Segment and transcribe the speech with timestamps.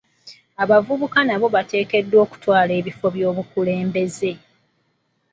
[0.63, 4.31] Abavubuka nabo bateekeddwa okutwala ebifo by'obukulembeze.